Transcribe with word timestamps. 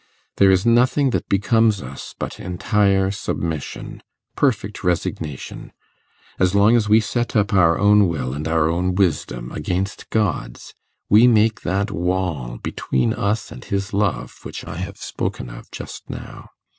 There 0.37 0.49
is 0.49 0.65
nothing 0.65 1.11
that 1.11 1.29
becomes 1.29 1.79
us 1.83 2.15
but 2.17 2.39
entire 2.39 3.11
submission, 3.11 4.01
perfect 4.35 4.83
resignation. 4.83 5.73
As 6.39 6.55
long 6.55 6.75
as 6.75 6.89
we 6.89 6.99
set 6.99 7.35
up 7.35 7.53
our 7.53 7.77
own 7.77 8.07
will 8.07 8.33
and 8.33 8.47
our 8.47 8.67
own 8.67 8.95
wisdom 8.95 9.51
against 9.51 10.09
God's, 10.09 10.73
we 11.07 11.27
make 11.27 11.61
that 11.61 11.91
wall 11.91 12.57
between 12.63 13.13
us 13.13 13.51
and 13.51 13.63
his 13.63 13.93
love 13.93 14.39
which 14.41 14.65
I 14.65 14.77
have 14.77 14.97
spoken 14.97 15.51
of 15.51 15.69
just 15.69 16.09
now. 16.09 16.49